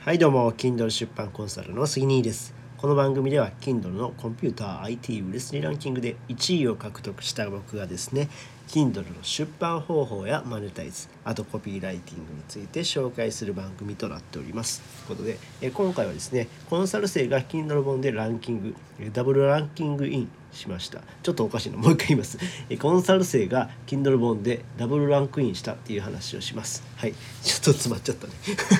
[0.00, 2.54] はいどうも Kindle 出版コンサルの杉兄です。
[2.78, 8.28] この番組では Kindle のコンピューター IT 売れ筋ランキングで1位を獲得した僕がですね
[8.68, 14.82] Kindle の出版方法やマネタイズあとコピーライティングについて紹介する番組となっております。
[15.06, 18.74] ということでえ今回はですねコンサル生が Kindle 本でランキング
[19.12, 21.00] ダブルランキングインしました。
[21.22, 22.38] ちょっとおかしいなもう一回言います。
[22.78, 26.82] コンサル生が Kindle 本でダブルランクインしたっていう話をします。
[26.96, 27.14] はい。
[27.42, 28.32] ちょっと詰まっちゃったね。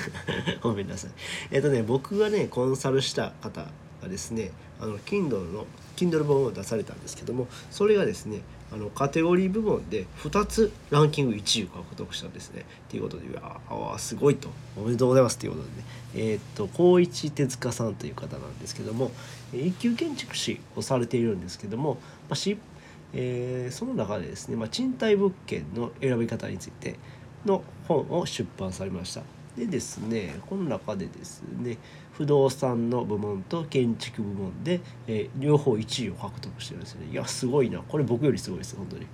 [0.61, 1.11] ごめんなさい。
[1.51, 3.65] えっ、とね僕がねコンサルした方
[4.01, 8.41] がですねあの Kindle の Kindle 本を出されたんですけどもそれがですね
[8.71, 12.65] あのカテゴリー部門で2つランキング1位を獲得したんですね。
[12.87, 13.59] ということであ
[13.95, 15.83] あすごいとおめでとうございますということでね
[16.15, 19.11] えー、っと光一手塚さんという方なんですけども
[19.53, 21.95] 一級建築士をされているんですけども、
[22.29, 22.57] まあし
[23.13, 26.95] えー、その中でですね、まあ、賃貸物件の選び方について
[27.45, 29.21] の本を出版されました。
[29.57, 31.77] でですねこの中でですね
[32.13, 37.07] 不動産の部門と建築部門で、えー、両方1位を獲得してるんですよね。
[37.13, 37.79] いやすごいな。
[37.79, 39.07] これ僕よりすごいです本当に。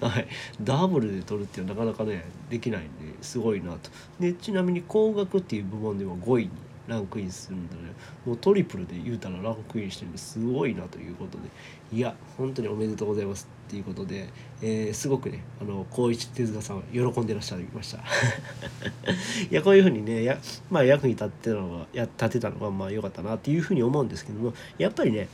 [0.00, 0.26] はい。
[0.62, 2.88] ダブルで取るっていうのはなかなかねできないんで
[3.20, 3.90] すごいなと。
[4.18, 6.50] でちなみに工学っていう部門では5位に
[6.86, 7.80] ランクインするんでね
[8.26, 11.44] もうトリプルで言うたらランクインしてるんですごいなということで
[11.92, 14.28] いや本当におめでとうございますっていうことで、
[14.60, 17.98] えー、すごくねあの光一手塚さん喜んでらっしゃいました
[19.50, 20.38] いやこういうふうにねや、
[20.70, 25.28] まあ、役に立ってたのがや立てたのがまあ良かったなっていうふうに思うんですけどもやっぱりね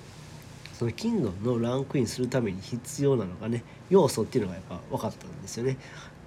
[0.80, 5.76] そのキングのランクインするために必要なのがね要素っていうのがやっぱ分かったんですよね。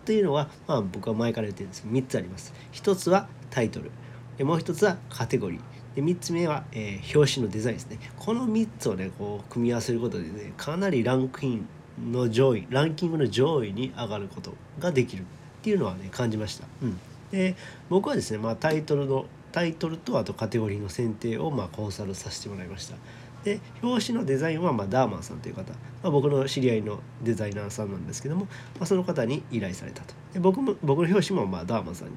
[0.06, 2.54] というのは、まあ、僕は前から言ってるんですけど3つあります。
[2.74, 3.90] 1つはタイトル
[4.38, 5.62] でもう一つはカテゴリー。
[5.95, 8.00] で3つ目は、えー、表紙のデザインですね。
[8.17, 11.67] この3つをねこう組み合わせることでねかなりランクイン
[12.12, 15.26] の上位ランキングの上位に上がることができるっ
[15.61, 16.66] ていうのはね感じました。
[16.81, 17.00] うん、
[17.31, 17.56] で
[17.89, 22.95] 僕はですね、まあ、タイトルのタイトルとあとカテゴリーの選定をまあコンサルさせてもらいました。
[23.44, 30.15] で表紙のデザインはまあダーマンさんという方、まあ、僕の知り合いのデザイナーさんなんですけども、まあ、その方に依頼されたと。
[30.33, 32.14] で僕も僕の表紙もまあダーマンさんに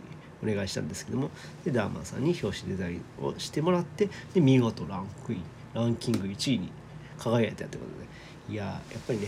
[0.51, 1.31] お願いしたんですけども
[1.65, 5.43] でダーマンさんに表紙デザインをしてもらってで見事ランクイン
[5.75, 6.71] ランキング1位に
[7.19, 8.07] 輝いたってことで。
[8.49, 9.27] いややっぱりね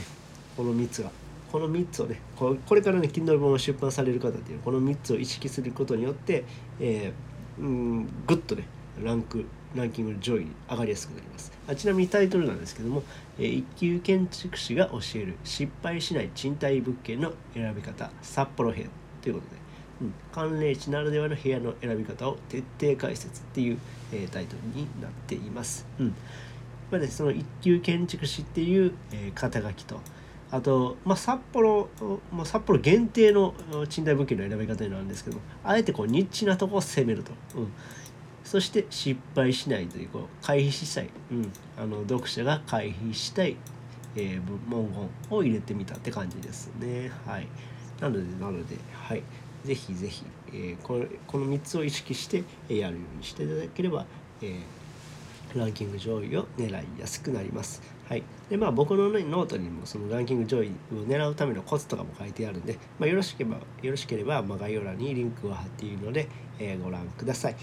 [0.56, 1.10] この3つが
[1.50, 6.44] この3つをねこれからね Kindle 本を出版される方っていうこの3つを意識することによって、
[6.78, 8.64] えー、うんグッとね
[9.02, 11.52] ランクランキング上位に上がりやすくなります。
[11.66, 13.02] あちなみにタイトルなんですけども、
[13.38, 18.88] えー、一級建築士が教える失敗しない賃貸物件の選び方札幌編
[19.20, 19.67] ということで。
[20.00, 23.78] うん、寒冷地ならではの部屋の選び方を徹底解説っていう、
[24.12, 25.86] えー、タイトルになっています。
[25.98, 26.14] うん。
[26.90, 30.00] まあね、その一級建築士っていう、えー、肩書きと
[30.50, 31.88] あと、まあ、札幌、
[32.32, 33.54] まあ、札幌限定の
[33.88, 37.72] 賃貸物件の選び方になるんですけどあえてこうニッチなとこを攻めると、うん、
[38.44, 43.56] そして失敗しないというこう回避したい、うん、あの読者が回避したい、
[44.16, 47.12] えー、文言を入れてみたって感じですね。
[47.26, 47.46] はい。
[48.00, 49.22] なのでなのではい
[49.64, 54.06] ぜひぜひ、えー、このこの3つを意識してやるようにしていただければ、
[54.40, 57.82] えー、ランキング上位を狙いやすくなります。
[58.08, 60.70] はい、でまあ僕の、ね、ノートにもそのランキング上位を
[61.06, 67.56] 狙うためのコツとかも書いてあるんで、まあ、よろしければよろしければ、まあ、概要欄にリンクを貼っているので、えー、ご覧ください。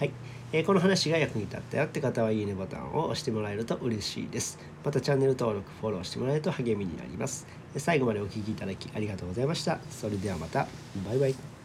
[0.00, 0.12] はい、
[0.54, 4.58] えー、この話が役に立ったよって方はいいねボタンを押してもらえると嬉しいです。
[4.82, 7.46] またチャンネル登録、フォローしてもらえると励みになります。
[7.76, 9.78] 最後までお聴きいただきありがとうございました。
[9.90, 10.68] それではまた。
[11.06, 11.59] バイバイ。